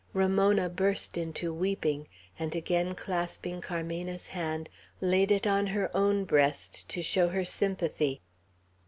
[0.13, 2.07] Ramona burst into weeping,
[2.39, 4.67] and again clasping Carmena's hand,
[4.99, 8.19] laid it on her own breast, to show her sympathy.